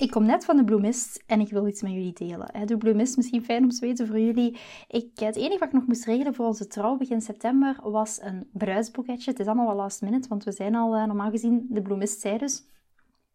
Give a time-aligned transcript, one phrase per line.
[0.00, 2.66] Ik kom net van de bloemist en ik wil iets met jullie delen.
[2.66, 4.56] De bloemist, misschien fijn om te weten voor jullie.
[4.88, 8.48] Ik, het enige wat ik nog moest regelen voor onze trouw begin september was een
[8.52, 9.30] bruidsboeketje.
[9.30, 12.20] Het is allemaal wel last minute, want we zijn al eh, normaal gezien, de bloemist
[12.20, 12.62] zei dus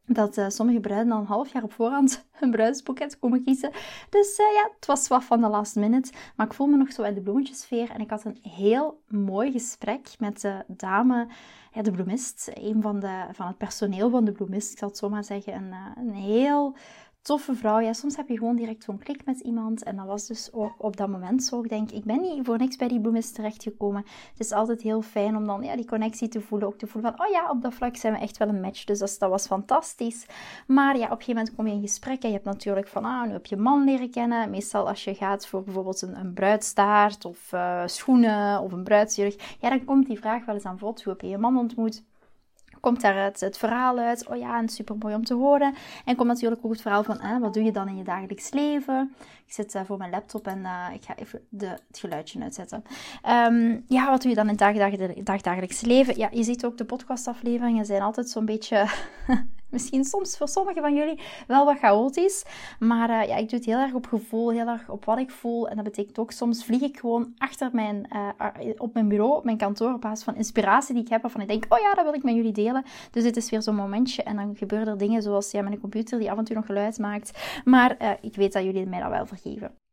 [0.06, 3.72] dat uh, sommige bruiden al een half jaar op voorhand een bruidsboeket komen kiezen.
[4.09, 6.12] Dus uh, ja, het was wat van de last minute.
[6.36, 7.89] Maar ik voel me nog zo in de bloemetjesfeer.
[7.89, 11.28] En ik had een heel mooi gesprek met de dame,
[11.81, 12.52] de bloemist.
[12.53, 14.72] Een van, de, van het personeel van de bloemist.
[14.72, 15.53] Ik zal het zo maar zeggen.
[15.53, 16.75] Een, uh, een heel
[17.26, 17.80] toffe vrouw.
[17.80, 19.84] Ja, soms heb je gewoon direct zo'n klik met iemand.
[19.84, 21.64] En dat was dus ook op dat moment zo.
[21.64, 24.06] Ik denk, ik ben niet voor niks bij die bloemist terechtgekomen.
[24.31, 26.68] Het is altijd heel fijn om dan ja, die connectie te voelen.
[26.68, 28.84] Ook te voelen van, oh ja, op dat vlak zijn we echt wel een match.
[28.84, 30.26] Dus dat, dat was fantastisch.
[30.68, 32.22] Maar ja, op een gegeven moment kom je in gesprek.
[32.22, 34.50] En je hebt natuurlijk van, ah, nu heb je man leren kennen.
[34.50, 39.56] Meestal als je gaat voor bijvoorbeeld een, bruidstaart of uh, schoenen of een bruidsjurk.
[39.59, 41.03] Ja, dan komt die vraag wel eens aan bod.
[41.03, 42.03] Hoe heb je je man ontmoet?
[42.86, 44.28] Komt daar het, het, verhaal uit.
[44.28, 45.73] Oh ja, en super mooi om te horen.
[46.05, 49.14] En komt natuurlijk ook het verhaal van wat doe je dan in je dagelijks leven?
[49.45, 52.83] Ik zit uh, voor mijn laptop en uh, ik ga even de, het geluidje uitzetten.
[53.30, 56.17] Um, ja, wat doe je dan in het dagdagelijks leven?
[56.17, 58.88] Ja, je ziet ook de podcastafleveringen zijn altijd zo'n beetje
[59.76, 62.44] misschien soms voor sommigen van jullie wel wat chaotisch.
[62.80, 65.31] Maar uh, ja, ik doe het heel erg op gevoel, heel erg op wat ik
[65.31, 65.68] voel.
[65.69, 69.44] En dat betekent ook, soms vlieg ik gewoon achter mijn, uh, op mijn bureau, op
[69.44, 71.22] mijn kantoor, op basis van inspiratie die ik heb.
[71.22, 72.84] Waarvan ik denk, oh ja, dat wil ik met jullie delen.
[73.12, 74.24] Dus dit is weer zo'n momentje.
[74.24, 77.00] En dan gebeuren er dingen zoals ja, mijn computer die af en toe nog geluid
[77.00, 77.62] maakt.
[77.66, 79.84] Maar uh, ik weet dat jullie mij dat wel vergeven.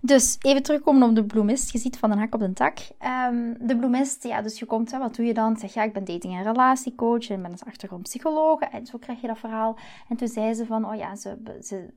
[0.00, 1.72] Dus even terugkomen op de bloemist.
[1.72, 2.78] Je ziet van de hak op de tak.
[3.30, 5.56] Um, de bloemist, ja, dus je komt, hè, wat doe je dan?
[5.56, 8.60] Zeg, ja, ik ben dating- en relatiecoach en ben als achtergrondpsycholoog.
[8.60, 9.76] En zo krijg je dat verhaal.
[10.08, 11.36] En toen zei ze van, oh ja, ze,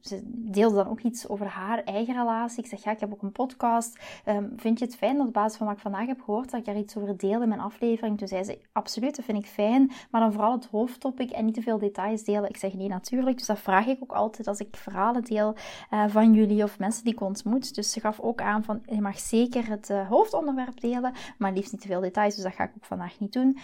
[0.01, 2.63] ze, deelde dan ook iets over haar eigen relatie.
[2.63, 3.99] Ik zeg, ja, ik heb ook een podcast.
[4.25, 6.59] Um, vind je het fijn dat op basis van wat ik vandaag heb gehoord, dat
[6.59, 8.17] ik daar iets over deel in mijn aflevering?
[8.17, 9.91] Toen zei ze, absoluut, dat vind ik fijn.
[10.11, 12.49] Maar dan vooral het hoofdtopic en niet te veel details delen.
[12.49, 13.37] Ik zeg, nee, natuurlijk.
[13.37, 15.55] Dus dat vraag ik ook altijd als ik verhalen deel
[15.93, 17.75] uh, van jullie of mensen die ik ontmoet.
[17.75, 21.71] Dus ze gaf ook aan van je mag zeker het uh, hoofdonderwerp delen, maar liefst
[21.71, 23.57] niet te veel details, dus dat ga ik ook vandaag niet doen.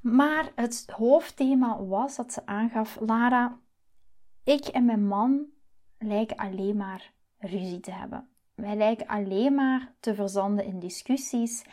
[0.00, 3.58] Maar het hoofdthema was dat ze aangaf: Lara,
[4.44, 5.46] ik en mijn man
[5.98, 8.28] lijken alleen maar ruzie te hebben.
[8.54, 11.64] Wij lijken alleen maar te verzanden in discussies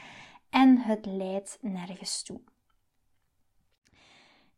[0.50, 2.41] en het leidt nergens toe.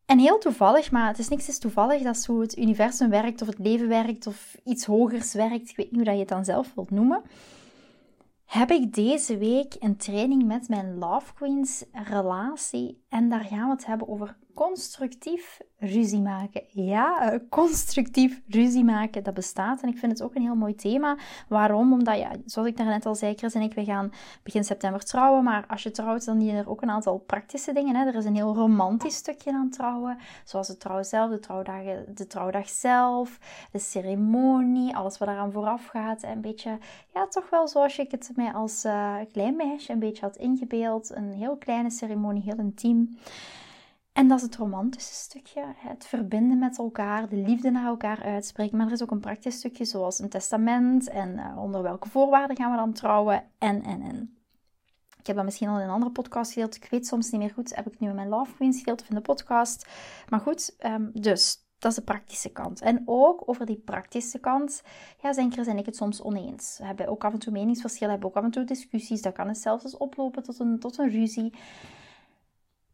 [0.05, 3.47] En heel toevallig, maar het is niks is toevallig dat zo het universum werkt of
[3.47, 5.69] het leven werkt of iets hogers werkt.
[5.69, 7.21] Ik weet niet hoe dat je het dan zelf wilt noemen.
[8.45, 13.73] Heb ik deze week een training met mijn Love Queens relatie en daar gaan we
[13.73, 16.63] het hebben over constructief ruzie maken.
[16.67, 19.81] Ja, uh, constructief ruzie maken, dat bestaat.
[19.81, 21.17] En ik vind het ook een heel mooi thema.
[21.47, 21.93] Waarom?
[21.93, 24.11] Omdat, ja, zoals ik daarnet al zei, Chris en ik, we gaan
[24.43, 25.43] begin september trouwen.
[25.43, 27.95] Maar als je trouwt, dan zijn er ook een aantal praktische dingen.
[27.95, 28.05] Hè.
[28.05, 30.17] Er is een heel romantisch stukje aan trouwen.
[30.43, 33.39] Zoals de trouw zelf, de, trouwdagen, de trouwdag zelf,
[33.71, 36.23] de ceremonie, alles wat eraan vooraf gaat.
[36.23, 36.77] Een beetje,
[37.13, 41.15] ja, toch wel zoals ik het mij als uh, klein meisje een beetje had ingebeeld.
[41.15, 43.17] Een heel kleine ceremonie, heel intiem.
[44.13, 48.77] En dat is het romantische stukje, het verbinden met elkaar, de liefde naar elkaar uitspreken.
[48.77, 52.57] Maar er is ook een praktisch stukje zoals een testament en uh, onder welke voorwaarden
[52.57, 54.37] gaan we dan trouwen en, en, en.
[55.19, 56.75] Ik heb dat misschien al in een andere podcast gedeeld.
[56.75, 57.75] Ik weet soms niet meer goed.
[57.75, 59.87] Heb ik nu in mijn Love Queens gedeeld of in de podcast.
[60.29, 62.81] Maar goed, um, dus dat is de praktische kant.
[62.81, 64.83] En ook over die praktische kant
[65.21, 66.77] ja, zijn Chris en ik het soms oneens.
[66.77, 69.21] We hebben ook af en toe meningsverschillen, hebben ook af en toe discussies.
[69.21, 71.53] Dat kan het zelfs eens oplopen tot een, tot een ruzie.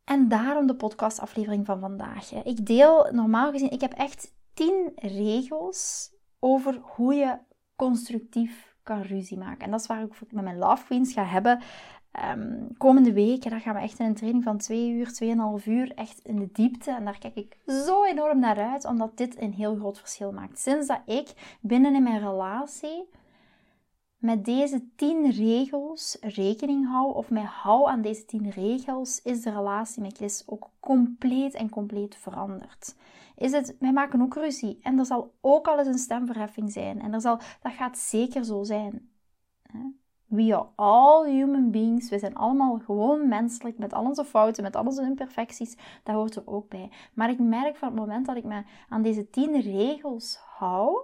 [0.09, 2.33] En daarom de podcastaflevering van vandaag.
[2.33, 7.37] Ik deel normaal gezien, ik heb echt 10 regels over hoe je
[7.75, 9.65] constructief kan ruzie maken.
[9.65, 11.61] En dat is waar ik met mijn Love Queens ga hebben.
[12.35, 15.07] Um, komende week, daar gaan we echt in een training van 2 uur,
[15.61, 16.91] 2,5 uur, echt in de diepte.
[16.91, 20.59] En daar kijk ik zo enorm naar uit, omdat dit een heel groot verschil maakt.
[20.59, 23.09] Sinds dat ik binnen in mijn relatie
[24.19, 29.51] met deze tien regels rekening hou of mij hou aan deze tien regels, is de
[29.51, 32.95] relatie met Chris ook compleet en compleet veranderd.
[33.35, 37.01] Is het, wij maken ook ruzie en er zal ook al eens een stemverheffing zijn
[37.01, 39.09] en er zal, dat gaat zeker zo zijn.
[40.29, 42.09] We are all human beings.
[42.09, 45.77] We zijn allemaal gewoon menselijk, met al onze fouten, met al onze imperfecties.
[46.03, 46.91] Dat hoort er ook bij.
[47.13, 50.99] Maar ik merk van het moment dat ik me aan deze tien regels hou,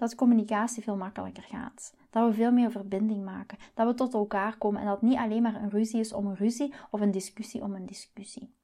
[0.00, 1.94] dat communicatie veel makkelijker gaat.
[2.10, 3.58] Dat we veel meer verbinding maken.
[3.74, 6.36] Dat we tot elkaar komen en dat niet alleen maar een ruzie is om een
[6.36, 8.54] ruzie of een discussie om een discussie.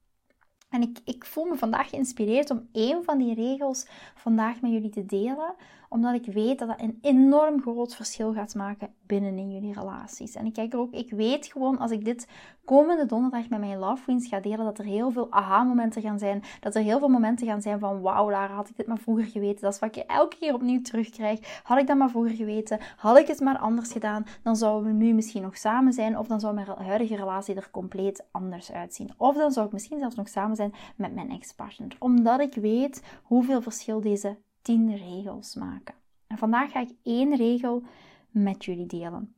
[0.69, 4.89] En ik, ik voel me vandaag geïnspireerd om één van die regels vandaag met jullie
[4.89, 5.55] te delen,
[5.89, 10.35] omdat ik weet dat dat een enorm groot verschil gaat maken binnen in jullie relaties.
[10.35, 12.27] En ik kijk er ook, ik weet gewoon als ik dit
[12.65, 16.43] komende donderdag met mijn Love Queens ga delen, dat er heel veel aha-momenten gaan zijn.
[16.59, 19.25] Dat er heel veel momenten gaan zijn van, wauw Lara, had ik dit maar vroeger
[19.25, 19.61] geweten.
[19.61, 21.61] Dat is wat ik elke keer opnieuw terugkrijg.
[21.63, 25.03] Had ik dat maar vroeger geweten, had ik het maar anders gedaan, dan zouden we
[25.03, 26.17] nu misschien nog samen zijn.
[26.17, 29.11] Of dan zou mijn huidige relatie er compleet anders uitzien.
[29.17, 31.95] Of dan zou ik misschien zelfs nog samen zijn met mijn ex-partner.
[31.99, 34.37] Omdat ik weet hoeveel verschil deze
[34.67, 35.95] tien regels maken.
[36.27, 37.83] En vandaag ga ik één regel
[38.29, 39.35] met jullie delen.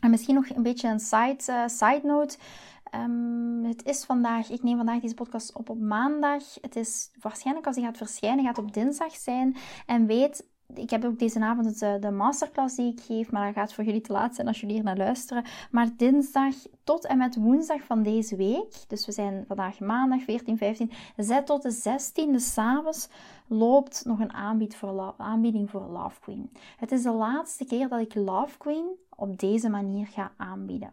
[0.00, 2.38] En misschien nog een beetje een side, uh, side note.
[2.84, 6.42] Ehm, het is vandaag, ik neem vandaag deze podcast op op maandag.
[6.60, 9.56] Het is waarschijnlijk als die gaat verschijnen, gaat op dinsdag zijn.
[9.86, 13.54] En weet, ik heb ook deze avond de, de masterclass die ik geef, maar dat
[13.54, 15.44] gaat voor jullie te laat zijn als jullie hier naar luisteren.
[15.70, 16.54] Maar dinsdag
[16.84, 21.46] tot en met woensdag van deze week, dus we zijn vandaag maandag 14, 15, zet
[21.46, 23.08] tot de 16e s'avonds
[23.46, 26.50] loopt nog een aanbieding voor Love Queen.
[26.76, 28.86] Het is de laatste keer dat ik Love Queen
[29.16, 30.92] op deze manier ga aanbieden.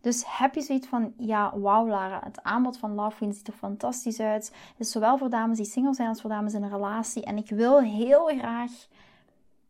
[0.00, 3.52] Dus heb je zoiets van, ja, wauw Lara, het aanbod van Love Queen ziet er
[3.52, 4.44] fantastisch uit.
[4.46, 7.24] Het is zowel voor dames die single zijn als voor dames in een relatie.
[7.24, 8.70] En ik wil heel graag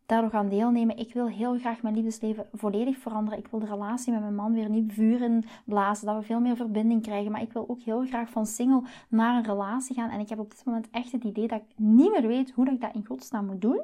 [0.06, 0.96] daardoor gaan deelnemen.
[0.96, 3.38] Ik wil heel graag mijn liefdesleven volledig veranderen.
[3.38, 6.56] Ik wil de relatie met mijn man weer niet vuren blazen, dat we veel meer
[6.56, 7.32] verbinding krijgen.
[7.32, 10.10] Maar ik wil ook heel graag van single naar een relatie gaan.
[10.10, 12.70] En ik heb op dit moment echt het idee dat ik niet meer weet hoe
[12.70, 13.80] ik dat in godsnaam moet doen.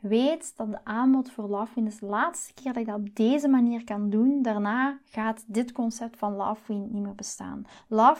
[0.00, 3.48] Weet dat de aanbod voor Love is de laatste keer dat ik dat op deze
[3.48, 4.42] manier kan doen.
[4.42, 7.66] Daarna gaat dit concept van Queen niet meer bestaan.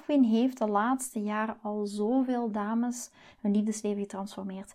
[0.04, 3.10] Queen heeft de laatste jaren al zoveel dames
[3.40, 4.74] hun liefdesleven getransformeerd.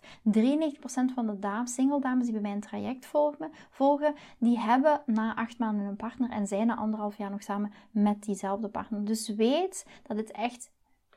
[1.14, 5.58] van de dames, single dames die bij mijn traject volgen, volgen, die hebben na acht
[5.58, 9.04] maanden een partner en zijn na anderhalf jaar nog samen met diezelfde partner.
[9.04, 10.70] Dus weet dat dit echt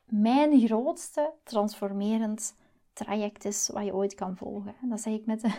[0.06, 2.56] mijn grootste transformerend
[3.04, 4.74] traject is wat je ooit kan volgen.
[4.82, 5.50] Dat zeg ik met de,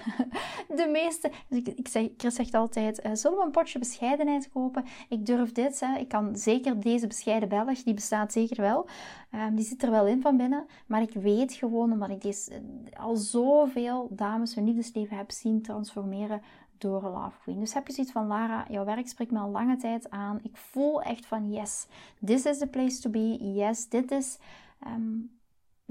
[0.81, 1.31] de meeste.
[1.49, 4.85] Dus ik, ik zeg, Chris zegt altijd: uh, zullen we een potje bescheidenheid kopen?
[5.09, 5.81] Ik durf dit.
[5.81, 5.99] Hè.
[5.99, 8.87] Ik kan zeker deze bescheiden Belg, die bestaat zeker wel.
[9.35, 10.67] Um, die zit er wel in van binnen.
[10.87, 15.63] Maar ik weet gewoon, omdat ik deze, uh, al zoveel dames hun liefdesleven heb zien
[15.63, 16.43] transformeren
[16.79, 17.61] door Love Queen.
[17.61, 20.41] Dus heb je zoiets van Lara, jouw werk spreekt me al lange tijd aan.
[20.43, 21.87] Ik voel echt van yes,
[22.25, 23.53] this is the place to be.
[23.55, 24.39] Yes, dit is.
[24.87, 25.40] Um,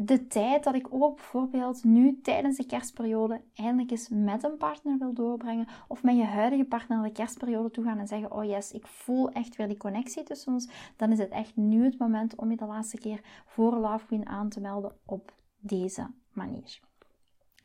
[0.01, 4.97] de tijd dat ik ook bijvoorbeeld nu tijdens de kerstperiode eindelijk eens met een partner
[4.97, 5.67] wil doorbrengen.
[5.87, 8.87] Of met je huidige partner naar de kerstperiode toe gaan en zeggen: Oh yes, ik
[8.87, 10.69] voel echt weer die connectie tussen ons.
[10.95, 14.27] Dan is het echt nu het moment om je de laatste keer voor Love Queen
[14.27, 16.79] aan te melden op deze manier.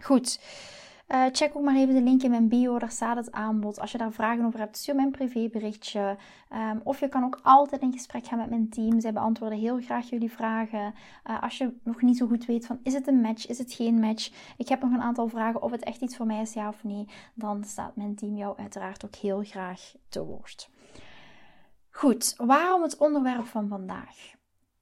[0.02, 0.40] Goed.
[1.08, 3.80] Uh, check ook maar even de link in mijn bio, daar staat het aanbod.
[3.80, 6.16] Als je daar vragen over hebt, stuur mijn privéberichtje.
[6.52, 9.00] Um, of je kan ook altijd in gesprek gaan met mijn team.
[9.00, 10.94] Zij beantwoorden heel graag jullie vragen.
[11.30, 13.72] Uh, als je nog niet zo goed weet van, is het een match, is het
[13.72, 14.54] geen match?
[14.56, 16.84] Ik heb nog een aantal vragen of het echt iets voor mij is, ja of
[16.84, 17.08] nee.
[17.34, 20.70] Dan staat mijn team jou uiteraard ook heel graag te woord.
[21.90, 24.33] Goed, waarom het onderwerp van vandaag?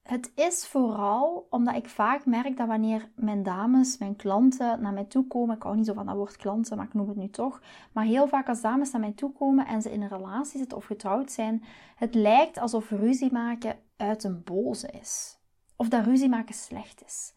[0.03, 5.03] Het is vooral omdat ik vaak merk dat wanneer mijn dames, mijn klanten naar mij
[5.03, 7.29] toe komen, ik hou niet zo van dat woord klanten, maar ik noem het nu
[7.29, 10.59] toch, maar heel vaak als dames naar mij toe komen en ze in een relatie
[10.59, 11.63] zitten of getrouwd zijn,
[11.95, 15.39] het lijkt alsof ruzie maken uit een boze is.
[15.75, 17.33] Of dat ruzie maken slecht is.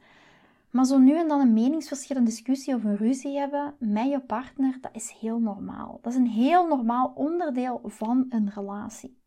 [0.71, 4.21] Maar zo nu en dan een meningsverschil, een discussie of een ruzie hebben met je
[4.21, 5.99] partner, dat is heel normaal.
[6.03, 9.19] Dat is een heel normaal onderdeel van een relatie.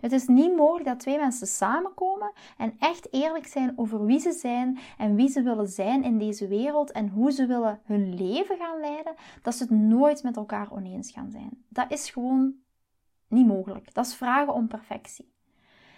[0.00, 4.32] Het is niet mogelijk dat twee mensen samenkomen en echt eerlijk zijn over wie ze
[4.32, 8.56] zijn en wie ze willen zijn in deze wereld en hoe ze willen hun leven
[8.56, 11.64] gaan leiden, dat ze het nooit met elkaar oneens gaan zijn.
[11.68, 12.54] Dat is gewoon
[13.28, 13.94] niet mogelijk.
[13.94, 15.32] Dat is vragen om perfectie.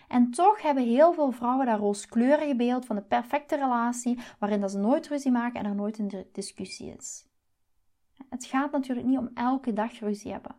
[0.08, 4.70] En toch hebben heel veel vrouwen dat rooskleurige beeld van de perfecte relatie, waarin dat
[4.70, 7.26] ze nooit ruzie maken en er nooit een discussie is.
[8.28, 10.54] Het gaat natuurlijk niet om elke dag ruzie hebben.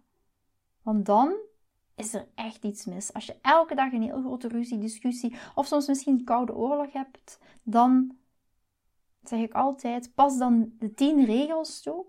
[0.82, 1.36] Want dan
[1.96, 3.14] is er echt iets mis.
[3.14, 6.94] Als je elke dag een heel grote ruzie, discussie of soms misschien een koude oorlog
[6.94, 8.16] hebt, dan
[9.24, 12.06] zeg ik altijd: pas dan de tien regels toe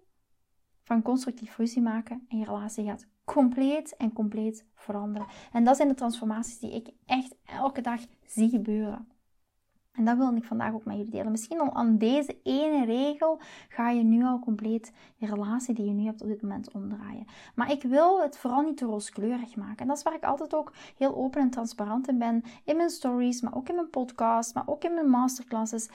[0.82, 5.28] van constructief ruzie maken en je relatie gaat compleet en compleet veranderen.
[5.52, 9.08] En dat zijn de transformaties die ik echt elke dag zie gebeuren.
[9.94, 11.30] En dat wil ik vandaag ook met jullie delen.
[11.30, 15.92] Misschien al aan deze ene regel ga je nu al compleet je relatie die je
[15.92, 17.26] nu hebt op dit moment omdraaien.
[17.54, 19.76] Maar ik wil het vooral niet te rooskleurig maken.
[19.76, 22.42] En dat is waar ik altijd ook heel open en transparant in ben.
[22.64, 25.88] In mijn stories, maar ook in mijn podcast, maar ook in mijn masterclasses.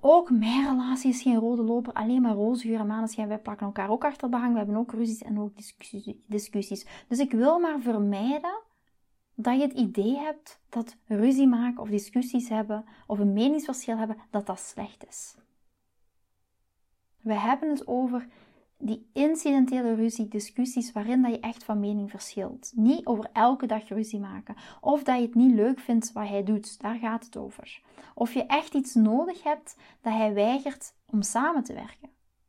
[0.00, 3.28] Ook mijn relatie is geen rode loper, alleen maar roze geur en maneschijn.
[3.28, 4.52] Wij plakken elkaar ook achter behang.
[4.52, 5.52] We hebben ook ruzies en ook
[6.26, 6.86] discussies.
[7.08, 8.62] Dus ik wil maar vermijden
[9.34, 14.16] dat je het idee hebt dat ruzie maken of discussies hebben of een meningsverschil hebben,
[14.30, 15.36] dat dat slecht is.
[17.20, 18.28] We hebben het over
[18.78, 22.72] die incidentele ruzie, discussies waarin dat je echt van mening verschilt.
[22.74, 24.56] Niet over elke dag ruzie maken.
[24.80, 26.80] Of dat je het niet leuk vindt wat hij doet.
[26.80, 27.82] Daar gaat het over.
[28.14, 32.08] Of je echt iets nodig hebt dat hij weigert om samen te werken.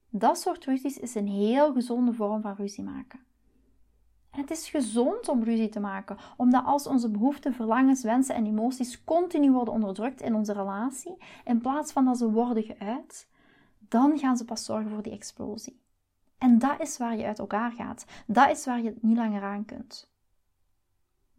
[0.10, 3.20] Dat soort ruzies is een heel gezonde vorm van ruzie maken.
[4.36, 8.46] En het is gezond om ruzie te maken, omdat als onze behoeften, verlangens, wensen en
[8.46, 13.30] emoties continu worden onderdrukt in onze relatie, in plaats van dat ze worden geuit,
[13.80, 15.82] dan gaan ze pas zorgen voor die explosie.
[16.38, 18.06] En dat is waar je uit elkaar gaat.
[18.28, 20.14] Dat is waar je het niet langer aan kunt.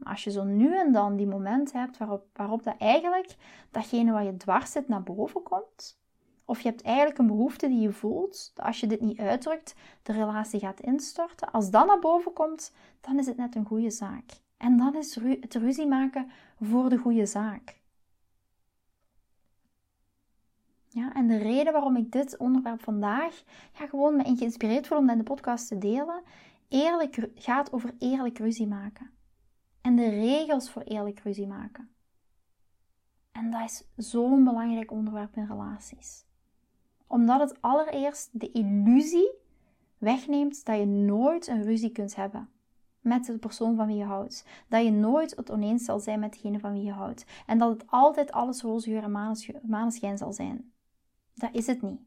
[0.03, 3.37] Als je zo nu en dan die moment hebt waarop, waarop dat eigenlijk
[3.71, 5.99] datgene wat je dwars zit naar boven komt,
[6.47, 9.75] of je hebt eigenlijk een behoefte die je voelt, dat als je dit niet uitdrukt,
[10.03, 11.53] de relatie gaat instorten.
[11.53, 14.25] Als dat naar boven komt, dan is het net een goede zaak.
[14.57, 17.81] En dan is het ruzie maken voor de goede zaak.
[20.89, 23.43] Ja, en de reden waarom ik dit onderwerp vandaag
[23.79, 26.23] ja, gewoon me geïnspireerd voel om in de podcast te delen,
[26.69, 29.11] eerlijk, gaat over eerlijk ruzie maken.
[29.81, 31.91] En de regels voor eerlijk ruzie maken.
[33.33, 36.27] En dat is zo'n belangrijk onderwerp in relaties
[37.07, 39.31] omdat het allereerst de illusie
[39.99, 42.49] wegneemt dat je nooit een ruzie kunt hebben
[43.07, 44.45] met de persoon van wie je houdt.
[44.69, 47.25] Dat je nooit het oneens zal zijn met degene van wie je houdt.
[47.47, 50.73] En dat het altijd alles roze geur en maneschijn zal zijn.
[51.35, 52.01] Dat is het niet.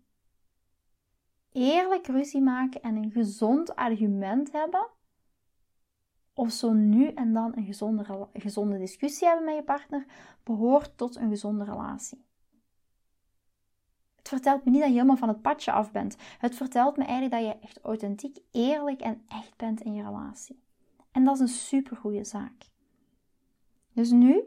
[1.52, 4.88] Eerlijk ruzie maken en een gezond argument hebben,
[6.34, 10.06] of zo nu en dan een gezonde, gezonde discussie hebben met je partner,
[10.44, 12.26] behoort tot een gezonde relatie.
[14.30, 16.16] Het vertelt me niet dat je helemaal van het padje af bent.
[16.38, 20.64] Het vertelt me eigenlijk dat je echt authentiek, eerlijk en echt bent in je relatie.
[21.12, 22.70] En dat is een supergoeie zaak.
[23.94, 24.44] Dus nu,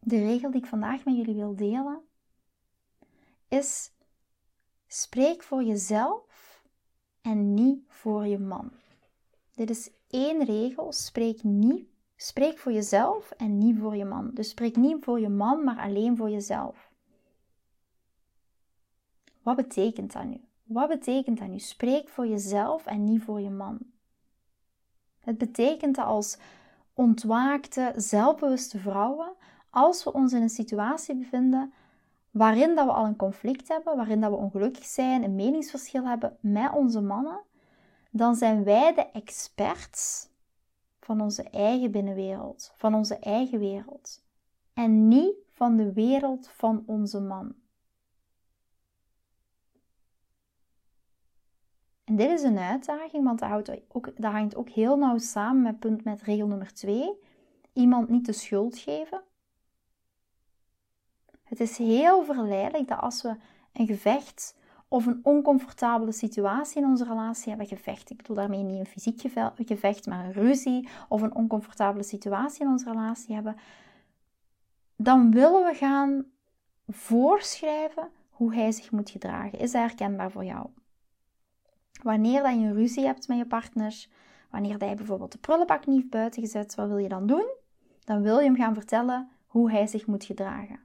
[0.00, 2.00] de regel die ik vandaag met jullie wil delen,
[3.48, 3.92] is
[4.86, 6.62] spreek voor jezelf
[7.22, 8.72] en niet voor je man.
[9.54, 11.88] Dit is één regel, spreek niet
[12.20, 14.30] Spreek voor jezelf en niet voor je man.
[14.34, 16.87] Dus spreek niet voor je man, maar alleen voor jezelf.
[19.48, 20.40] Wat betekent dat nu?
[20.62, 21.58] Wat betekent dat nu?
[21.58, 23.78] Spreek voor jezelf en niet voor je man.
[25.20, 26.38] Het betekent dat als
[26.94, 29.32] ontwaakte, zelfbewuste vrouwen,
[29.70, 31.72] als we ons in een situatie bevinden
[32.30, 36.36] waarin dat we al een conflict hebben, waarin dat we ongelukkig zijn, een meningsverschil hebben
[36.40, 37.40] met onze mannen,
[38.10, 40.28] dan zijn wij de experts
[41.00, 44.24] van onze eigen binnenwereld, van onze eigen wereld.
[44.74, 47.54] En niet van de wereld van onze man.
[52.18, 56.22] Dit is een uitdaging, want dat, ook, hangt ook heel nauw samen met punt met
[56.22, 57.18] regel nummer 2.
[57.72, 59.22] Iemand niet de schuld geven.
[61.42, 63.36] Het is heel verleidelijk dat als we
[63.72, 64.56] een gevecht
[64.88, 69.20] of een oncomfortabele situatie in onze relatie hebben, gevecht, ik bedoel daarmee niet een fysiek
[69.56, 73.56] gevecht, maar een ruzie of een oncomfortabele situatie in onze relatie hebben,
[74.96, 76.24] dan willen we gaan
[76.86, 79.58] voorschrijven hoe hij zich moet gedragen.
[79.58, 80.66] Is dat herkenbaar voor jou?
[82.02, 84.06] Wanneer dat je een ruzie hebt met je partner,
[84.50, 87.46] wanneer je bijvoorbeeld de prullenbak niet buiten gezet, wat wil je dan doen?
[88.04, 90.80] Dan wil je hem gaan vertellen hoe hij zich moet gedragen.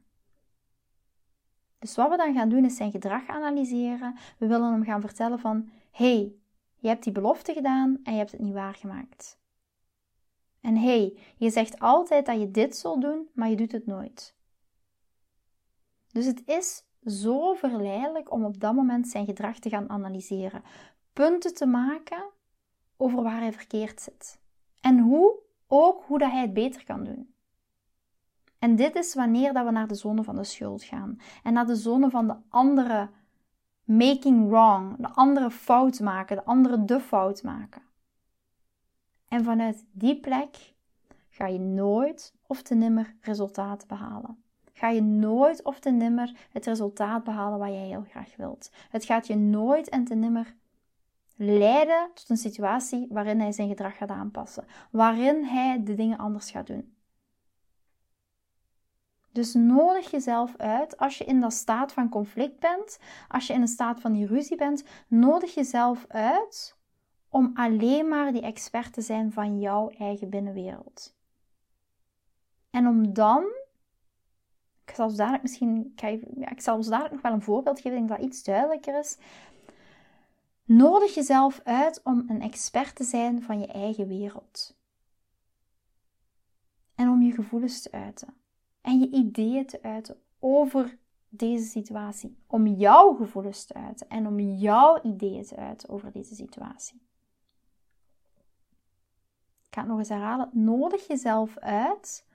[1.79, 4.15] Dus wat we dan gaan doen is zijn gedrag analyseren.
[4.38, 6.36] We willen hem gaan vertellen van, hey,
[6.75, 9.39] je hebt die belofte gedaan en je hebt het niet waargemaakt.
[10.62, 14.36] En hey, je zegt altijd dat je dit zal doen, maar je doet het nooit.
[16.12, 20.63] Dus het is zo verleidelijk om op dat moment zijn gedrag te gaan analyseren
[21.13, 22.29] punten te maken
[22.98, 24.39] over waar hij verkeerd zit.
[24.82, 27.34] En hoe, ook hoe dat hij het beter kan doen.
[28.60, 31.20] En dit is wanneer dat we naar de zone van de schuld gaan.
[31.43, 33.10] En naar de zone van de andere
[33.84, 34.98] making wrong.
[34.98, 36.36] De andere fout maken.
[36.36, 37.82] De andere de fout maken.
[39.27, 40.74] En vanuit die plek
[41.29, 44.43] ga je nooit of te nimmer resultaten behalen.
[44.74, 48.72] Ga je nooit of te nimmer het resultaat behalen wat jij heel graag wilt.
[48.89, 50.55] Het gaat je nooit en te nimmer
[51.36, 56.52] leiden tot een situatie waarin hij zijn gedrag gaat aanpassen, waarin hij de dingen anders
[56.52, 56.96] gaat doen.
[59.32, 63.62] Dus nodig jezelf uit als je in dat staat van conflict bent, als je in
[63.62, 66.78] een staat van die ruzie bent, nodig jezelf uit
[67.30, 71.16] om alleen maar die expert te zijn van jouw eigen binnenwereld.
[72.70, 73.44] En om dan,
[74.86, 75.94] ik zal zo dadelijk misschien,
[76.36, 79.18] ik zal zo dadelijk nog wel een voorbeeld geven, ik denk dat iets duidelijker is.
[80.74, 84.77] Nodig jezelf uit om een expert te zijn van je eigen wereld.
[86.96, 88.34] En om je gevoelens te uiten.
[88.82, 90.98] En je ideeën te uiten over
[91.30, 92.38] deze situatie.
[92.48, 97.01] Om jouw gevoelens te uiten en om jouw ideeën te uiten over deze situatie.
[99.68, 100.50] Ik ga het nog eens herhalen.
[100.51, 102.27] Nodig jezelf uit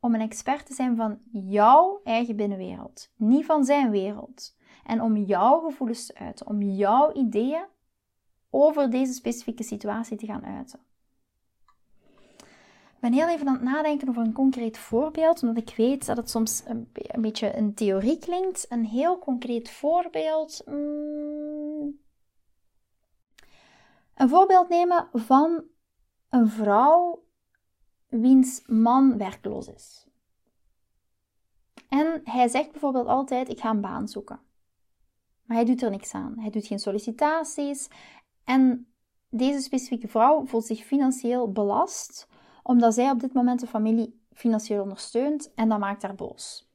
[0.00, 4.56] om een expert te zijn van jouw eigen binnenwereld, niet van zijn wereld.
[4.84, 7.64] En om jouw gevoelens te uiten, om jouw ideeën
[8.50, 10.80] over deze specifieke situatie te gaan uiten.
[12.96, 16.16] Ik ben heel even aan het nadenken over een concreet voorbeeld, omdat ik weet dat
[16.16, 18.66] het soms een, beetje een theorie klinkt.
[18.68, 20.62] Een heel concreet voorbeeld.
[20.66, 22.00] Mm,
[24.14, 25.64] een voorbeeld nemen van
[26.28, 27.24] een vrouw
[28.08, 30.06] wiens man werkloos is.
[31.88, 34.40] En hij zegt bijvoorbeeld altijd: Ik ga een baan zoeken.
[35.46, 36.38] Maar hij doet er niks aan.
[36.38, 37.88] Hij doet geen sollicitaties.
[38.46, 38.86] En
[39.28, 42.28] deze specifieke vrouw voelt zich financieel belast
[42.62, 46.68] omdat zij op dit moment de familie financieel ondersteunt en dat maakt haar boos.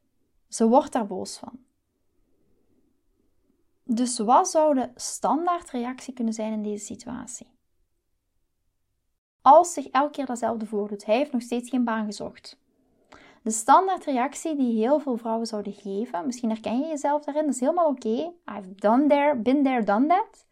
[0.48, 1.60] Ze wordt daar boos van.
[3.84, 7.48] Dus wat zou de standaardreactie kunnen zijn in deze situatie?
[9.42, 12.60] Als zich elke keer datzelfde voordoet, hij heeft nog steeds geen baan gezocht.
[13.44, 17.60] De standaardreactie die heel veel vrouwen zouden geven, misschien herken je jezelf daarin, dat is
[17.60, 18.34] helemaal oké.
[18.58, 20.46] I've done there, been there, done that.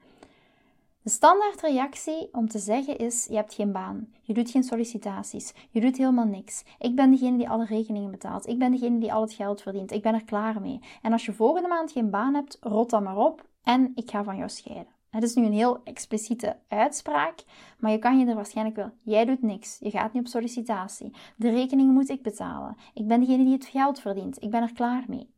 [1.09, 5.81] De standaardreactie om te zeggen is: je hebt geen baan, je doet geen sollicitaties, je
[5.81, 6.63] doet helemaal niks.
[6.79, 9.91] Ik ben degene die alle rekeningen betaalt, ik ben degene die al het geld verdient,
[9.91, 10.79] ik ben er klaar mee.
[11.01, 14.23] En als je volgende maand geen baan hebt, rot dan maar op en ik ga
[14.23, 14.93] van jou scheiden.
[15.09, 17.43] Het is nu een heel expliciete uitspraak,
[17.79, 18.91] maar je kan je er waarschijnlijk wel.
[19.03, 19.77] Jij doet niks.
[19.79, 21.13] Je gaat niet op sollicitatie.
[21.35, 22.77] De rekening moet ik betalen.
[22.93, 24.41] Ik ben degene die het geld verdient.
[24.41, 25.29] Ik ben er klaar mee.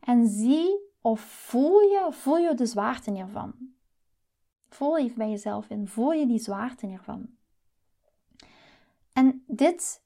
[0.00, 3.54] En zie of voel je, voel je de zwaarte hiervan.
[4.68, 5.88] Voel even bij jezelf in.
[5.88, 7.28] Voel je die zwaarte hiervan.
[9.12, 10.02] En dit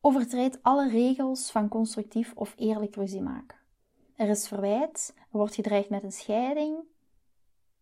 [0.00, 3.58] overtreedt alle regels van constructief of eerlijk ruzie maken.
[4.14, 6.78] Er is verwijt, er wordt gedreigd met een scheiding.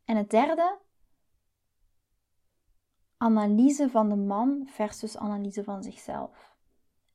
[0.05, 0.79] En het derde,
[3.17, 6.57] analyse van de man versus analyse van zichzelf.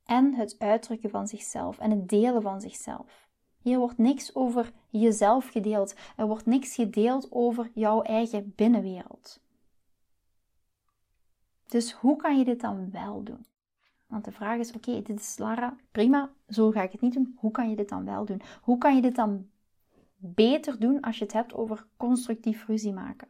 [0.03, 3.28] En het uitdrukken van zichzelf en het delen van zichzelf.
[3.61, 5.95] Hier wordt niks over jezelf gedeeld.
[6.15, 9.39] Er wordt niks gedeeld over jouw eigen binnenwereld.
[11.65, 13.45] Dus hoe kan je dit dan wel doen?
[14.07, 17.35] Want de vraag is: oké, dit is Lara, prima, zo ga ik het niet doen.
[17.37, 18.41] Hoe kan je dit dan wel doen?
[18.61, 19.49] Hoe kan je dit dan
[20.15, 23.27] beter doen als je het hebt over constructief ruzie maken?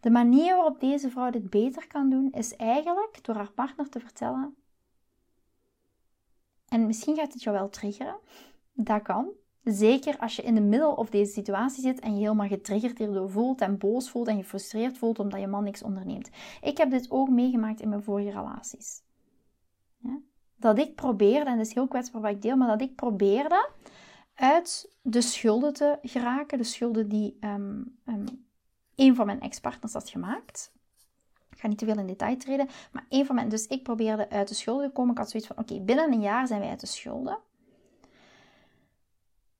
[0.00, 4.00] De manier waarop deze vrouw dit beter kan doen, is eigenlijk door haar partner te
[4.00, 4.54] vertellen.
[6.68, 8.16] En misschien gaat het jou wel triggeren.
[8.74, 9.28] Dat kan.
[9.64, 13.30] Zeker als je in de middel of deze situatie zit en je helemaal getriggerd hierdoor
[13.30, 16.30] voelt en boos voelt en gefrustreerd voelt omdat je man niks onderneemt.
[16.60, 19.02] Ik heb dit ook meegemaakt in mijn vorige relaties.
[19.98, 20.18] Ja?
[20.56, 23.68] Dat ik probeerde, en dat is heel kwetsbaar wat ik deel, maar dat ik probeerde
[24.34, 26.58] uit de schulden te geraken.
[26.58, 27.98] De schulden die um,
[28.94, 30.72] een van mijn ex-partners had gemaakt.
[31.50, 33.48] Ik ga niet te veel in detail treden, maar een van mijn...
[33.48, 35.12] Dus ik probeerde uit de schulden te komen.
[35.12, 37.38] Ik had zoiets van, oké, binnen een jaar zijn wij uit de schulden.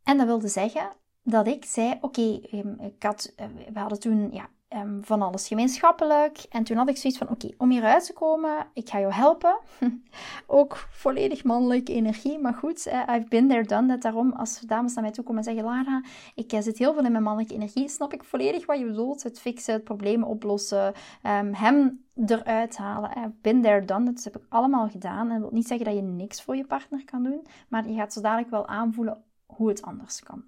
[0.04, 5.02] En dat wilde zeggen dat ik zei: Oké, ehm, eh, we hadden toen ja, ehm,
[5.02, 6.46] van alles gemeenschappelijk.
[6.50, 9.58] En toen had ik zoiets van: Oké, om hieruit te komen, ik ga jou helpen.
[10.46, 14.02] Ook volledig mannelijke energie, maar goed, I've been there, done that.
[14.02, 17.04] Daarom, als dames naar mij toe komen en zeggen: Lara, ik eh, zit heel veel
[17.04, 19.22] in mijn mannelijke energie, snap ik volledig wat je bedoelt.
[19.22, 20.86] Het fixen, het probleem oplossen,
[21.22, 23.38] um, hem eruit halen.
[23.40, 24.14] Been there, done that.
[24.14, 25.26] Dat heb ik allemaal gedaan.
[25.26, 27.94] En dat wil niet zeggen dat je niks voor je partner kan doen, maar je
[27.94, 30.44] gaat zo dadelijk wel aanvoelen hoe het anders kan.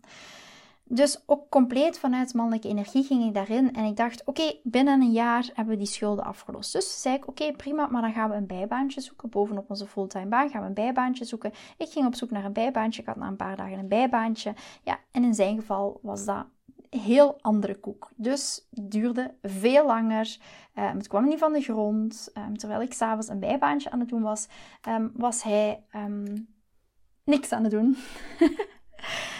[0.88, 5.12] Dus ook compleet vanuit mannelijke energie ging ik daarin en ik dacht: oké, binnen een
[5.12, 6.72] jaar hebben we die schulden afgelost.
[6.72, 9.28] Dus zei ik: oké, prima, maar dan gaan we een bijbaantje zoeken.
[9.28, 11.52] Bovenop onze fulltime baan gaan we een bijbaantje zoeken.
[11.76, 13.00] Ik ging op zoek naar een bijbaantje.
[13.00, 14.54] Ik had na een paar dagen een bijbaantje.
[14.82, 16.46] Ja, en in zijn geval was dat
[16.90, 18.10] heel andere koek.
[18.16, 20.38] Dus het duurde veel langer.
[20.74, 22.30] Um, het kwam niet van de grond.
[22.34, 24.48] Um, terwijl ik s'avonds een bijbaantje aan het doen was,
[24.88, 25.82] um, was hij
[27.24, 27.96] niks aan het doen.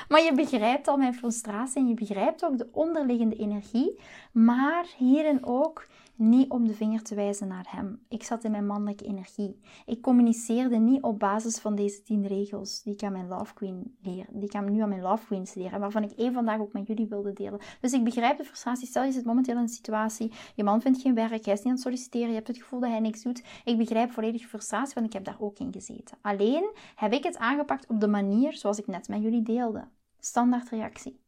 [0.09, 4.01] maar je begrijpt al mijn frustratie en je begrijpt ook de onderliggende energie.
[4.33, 8.05] Maar hierin ook niet om de vinger te wijzen naar hem.
[8.09, 9.61] Ik zat in mijn mannelijke energie.
[9.87, 13.97] Ik communiceerde niet op basis van deze tien regels die ik aan mijn Love Queen
[14.03, 16.61] leer, die ik aan, nu aan mijn Love Queens leer en waarvan ik één vandaag
[16.61, 17.61] ook met jullie wilde delen.
[17.81, 18.87] Dus ik begrijp de frustratie.
[18.87, 21.67] Stel je zit momenteel in een situatie, je man vindt geen werk, hij is niet
[21.67, 23.43] aan het solliciteren, je hebt het gevoel dat hij niks doet.
[23.65, 26.19] Ik begrijp volledig je frustratie, want ik heb daar ook in gezeten.
[26.21, 29.89] Alleen heb ik het aangepakt op de manier zoals ik net met jullie deelde.
[30.19, 31.25] Standaard reactie.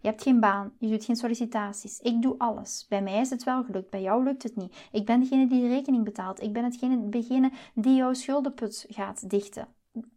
[0.00, 2.00] Je hebt geen baan, je doet geen sollicitaties.
[2.00, 2.86] Ik doe alles.
[2.88, 4.88] Bij mij is het wel gelukt, bij jou lukt het niet.
[4.92, 6.42] Ik ben degene die de rekening betaalt.
[6.42, 9.68] Ik ben degene die jouw schuldenput gaat dichten.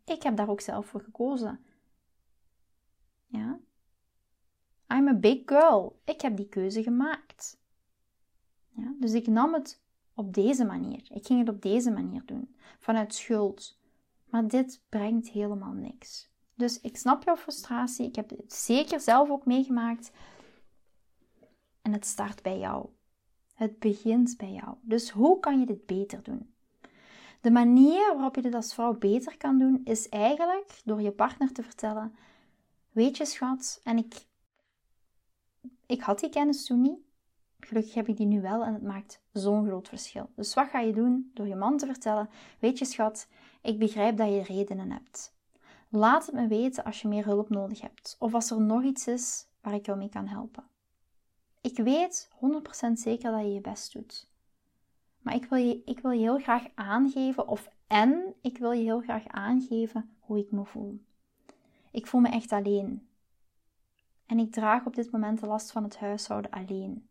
[0.05, 1.59] Ik heb daar ook zelf voor gekozen.
[3.27, 3.59] Ja?
[4.87, 5.99] I'm a big girl.
[6.05, 7.61] Ik heb die keuze gemaakt.
[8.69, 8.93] Ja?
[8.99, 9.81] Dus ik nam het
[10.13, 11.07] op deze manier.
[11.11, 12.55] Ik ging het op deze manier doen.
[12.79, 13.79] Vanuit schuld.
[14.25, 16.32] Maar dit brengt helemaal niks.
[16.55, 18.07] Dus ik snap jouw frustratie.
[18.07, 20.11] Ik heb het zeker zelf ook meegemaakt.
[21.81, 22.89] En het start bij jou.
[23.53, 24.75] Het begint bij jou.
[24.81, 26.53] Dus hoe kan je dit beter doen?
[27.41, 31.51] De manier waarop je dit als vrouw beter kan doen, is eigenlijk door je partner
[31.51, 32.15] te vertellen:
[32.91, 34.25] Weet je, schat, en ik,
[35.85, 36.99] ik had die kennis toen niet.
[37.59, 40.29] Gelukkig heb ik die nu wel en het maakt zo'n groot verschil.
[40.35, 43.27] Dus wat ga je doen door je man te vertellen: Weet je, schat,
[43.61, 45.32] ik begrijp dat je redenen hebt.
[45.95, 49.07] Laat het me weten als je meer hulp nodig hebt of als er nog iets
[49.07, 50.63] is waar ik jou mee kan helpen.
[51.61, 52.29] Ik weet
[52.87, 54.29] 100% zeker dat je je best doet.
[55.19, 58.83] Maar ik wil, je, ik wil je heel graag aangeven, of en ik wil je
[58.83, 61.01] heel graag aangeven hoe ik me voel.
[61.91, 63.07] Ik voel me echt alleen.
[64.25, 67.07] En ik draag op dit moment de last van het huishouden alleen.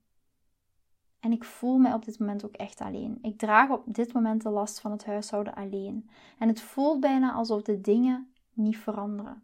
[1.20, 3.18] En ik voel mij op dit moment ook echt alleen.
[3.20, 6.10] Ik draag op dit moment de last van het huishouden alleen.
[6.38, 9.42] En het voelt bijna alsof de dingen niet veranderen.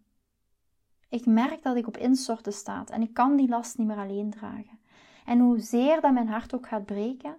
[1.08, 4.30] Ik merk dat ik op instorten sta en ik kan die last niet meer alleen
[4.30, 4.78] dragen.
[5.24, 7.36] En hoezeer dat mijn hart ook gaat breken,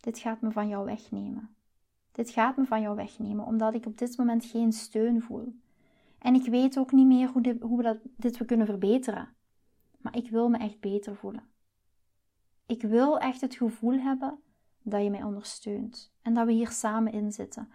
[0.00, 1.56] dit gaat me van jou wegnemen.
[2.12, 5.54] Dit gaat me van jou wegnemen, omdat ik op dit moment geen steun voel.
[6.18, 9.28] En ik weet ook niet meer hoe, hoe we dat, dit we kunnen verbeteren.
[9.98, 11.48] Maar ik wil me echt beter voelen.
[12.66, 14.38] Ik wil echt het gevoel hebben
[14.82, 17.68] dat je mij ondersteunt en dat we hier samen in zitten.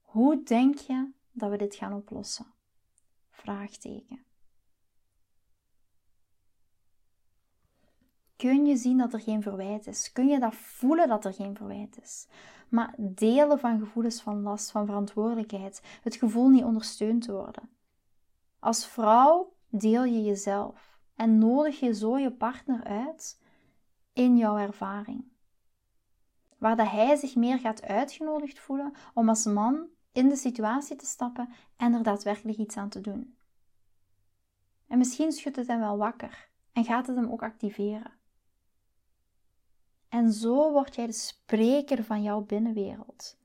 [0.00, 2.46] Hoe denk je dat we dit gaan oplossen?
[3.30, 4.24] Vraagteken.
[8.36, 10.12] Kun je zien dat er geen verwijt is?
[10.12, 12.28] Kun je dat voelen dat er geen verwijt is?
[12.68, 17.70] Maar delen van gevoelens van last, van verantwoordelijkheid, het gevoel niet ondersteund te worden.
[18.58, 23.40] Als vrouw deel je jezelf en nodig je zo je partner uit
[24.12, 25.24] in jouw ervaring.
[26.58, 31.06] Waar dat hij zich meer gaat uitgenodigd voelen om als man in de situatie te
[31.06, 33.36] stappen en er daadwerkelijk iets aan te doen.
[34.86, 38.12] En misschien schudt het hem wel wakker en gaat het hem ook activeren.
[40.08, 43.38] En zo word jij de spreker van jouw binnenwereld.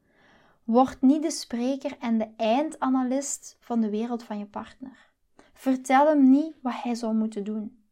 [0.63, 5.11] Word niet de spreker en de eindanalist van de wereld van je partner.
[5.53, 7.84] Vertel hem niet wat hij zou moeten doen.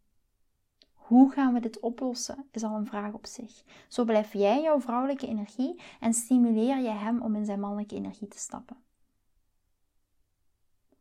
[1.13, 3.63] Hoe gaan we dit oplossen, is al een vraag op zich.
[3.87, 8.27] Zo blijf jij jouw vrouwelijke energie en stimuleer je hem om in zijn mannelijke energie
[8.27, 8.77] te stappen.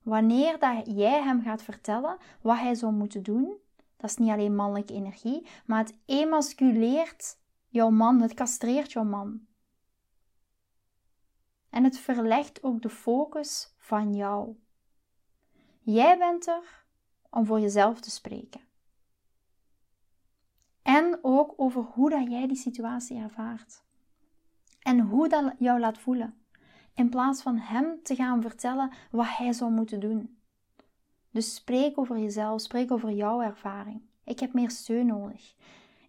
[0.03, 3.57] Wanneer dat jij hem gaat vertellen wat hij zou moeten doen,
[3.97, 9.47] dat is niet alleen mannelijke energie, maar het emasculeert jouw man, het castreert jouw man.
[11.71, 14.57] En het verlegt ook de focus van jou.
[15.81, 16.85] Jij bent er
[17.31, 18.71] om voor jezelf te spreken.
[20.83, 23.83] En ook over hoe dat jij die situatie ervaart.
[24.83, 26.35] En hoe dat jou laat voelen.
[26.95, 30.37] In plaats van hem te gaan vertellen wat hij zou moeten doen.
[31.31, 34.03] Dus spreek over jezelf, spreek over jouw ervaring.
[34.25, 35.55] Ik heb meer steun nodig.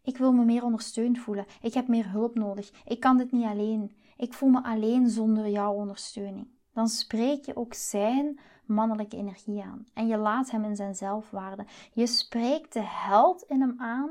[0.03, 1.45] Ik wil me meer ondersteund voelen.
[1.61, 2.71] Ik heb meer hulp nodig.
[2.85, 3.95] Ik kan dit niet alleen.
[4.17, 6.47] Ik voel me alleen zonder jouw ondersteuning.
[6.73, 9.85] Dan spreek je ook zijn mannelijke energie aan.
[9.93, 11.65] En je laat hem in zijn zelfwaarde.
[11.93, 14.09] Je spreekt de held in hem aan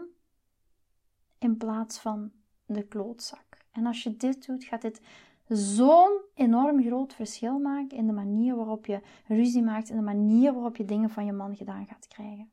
[1.42, 2.30] in plaats van
[2.66, 3.44] de klootzak.
[3.70, 5.00] En als je dit doet, gaat dit
[5.48, 10.52] zo'n enorm groot verschil maken in de manier waarop je ruzie maakt, in de manier
[10.52, 12.50] waarop je dingen van je man gedaan gaat krijgen.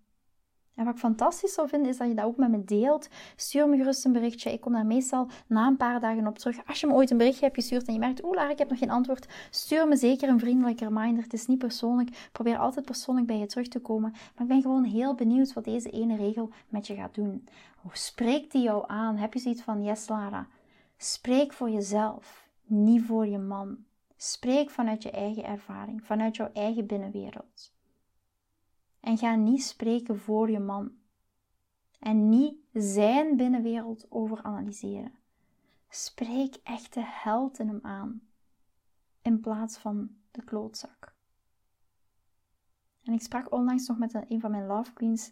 [0.80, 3.10] En wat ik fantastisch zou vinden, is dat je dat ook met me deelt.
[3.36, 4.52] Stuur me gerust een berichtje.
[4.52, 6.65] Ik kom daar meestal na een paar dagen op terug.
[6.68, 8.80] Als je me ooit een berichtje hebt gestuurd en je merkt, oeh ik heb nog
[8.80, 11.24] geen antwoord, stuur me zeker een vriendelijke reminder.
[11.24, 12.10] Het is niet persoonlijk.
[12.10, 14.12] Ik probeer altijd persoonlijk bij je terug te komen.
[14.12, 17.48] Maar ik ben gewoon heel benieuwd wat deze ene regel met je gaat doen.
[17.82, 19.18] Hoe spreekt die jou aan?
[19.18, 20.48] Heb je zoiets van, yes Lara,
[20.98, 23.78] spreek voor jezelf, niet voor je man.
[24.18, 27.78] Spreek vanuit je eigen ervaring, vanuit jouw eigen binnenwereld.
[29.00, 30.92] En ga niet spreken voor je man.
[32.00, 35.14] En niet zijn binnenwereld over analyseren.
[35.90, 38.22] Spreek echt de held in hem aan.
[39.22, 41.16] In plaats van de klootzak.
[43.04, 45.32] En ik sprak onlangs nog met een van mijn love queens.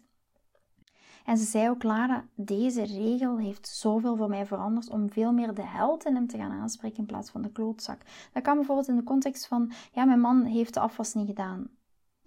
[1.24, 5.54] En ze zei ook, Lara, deze regel heeft zoveel voor mij veranderd om veel meer
[5.54, 8.00] de held in hem te gaan aanspreken in plaats van de klootzak.
[8.32, 11.70] Dat kan bijvoorbeeld in de context van, ja, mijn man heeft de afwas niet gedaan.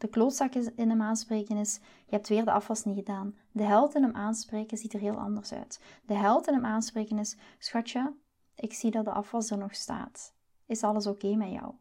[0.02, 3.36] De klootzak in hem aanspreken is, je hebt weer de afwas niet gedaan.
[3.52, 5.82] De held in hem aanspreken ziet er heel anders uit.
[6.06, 8.14] De held in hem aanspreken is, schatje,
[8.56, 10.34] ik zie dat de afwas er nog staat.
[10.66, 11.74] Is alles oké met jou?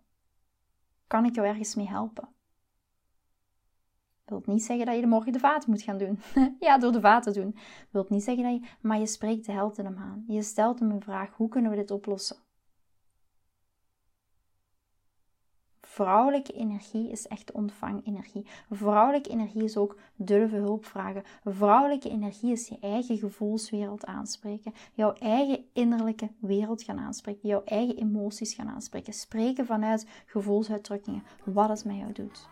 [1.07, 2.29] Kan ik jou ergens mee helpen?
[4.25, 6.21] Wilt niet zeggen dat je morgen de vaten moet gaan doen.
[6.61, 7.57] ja, door de vaten doen.
[7.91, 10.25] Wilt niet zeggen dat je, maar je spreekt de held in hem aan.
[10.27, 12.37] Je stelt hem een vraag: hoe kunnen we dit oplossen?
[15.91, 18.47] Vrouwelijke energie is echt ontvangenergie.
[18.71, 21.23] Vrouwelijke energie is ook durven hulp vragen.
[21.45, 24.73] Vrouwelijke energie is je eigen gevoelswereld aanspreken.
[24.95, 27.49] Jouw eigen innerlijke wereld gaan aanspreken.
[27.49, 29.13] Jouw eigen emoties gaan aanspreken.
[29.13, 31.23] Spreken vanuit gevoelsuitdrukkingen.
[31.45, 32.49] Wat het met jou doet.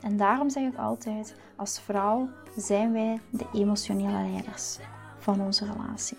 [0.00, 4.78] En daarom zeg ik altijd, als vrouw zijn wij de emotionele leiders
[5.18, 6.18] van onze relatie.